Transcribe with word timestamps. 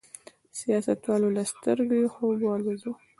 سیاستوالو 0.59 1.29
له 1.37 1.43
سترګو 1.51 1.95
یې 2.01 2.07
خوب 2.13 2.35
والوځاوه. 2.45 2.95